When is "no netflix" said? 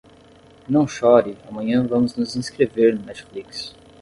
2.97-3.75